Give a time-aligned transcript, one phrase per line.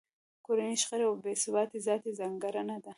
[0.45, 2.89] کورنۍ شخړې او بې ثباتۍ ذاتي ځانګړنه ده.